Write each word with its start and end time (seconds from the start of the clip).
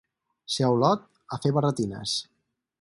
Ser 0.53 0.65
a 0.67 0.69
Olot, 0.77 1.05
a 1.37 1.41
fer 1.45 1.53
barretines. 1.59 2.19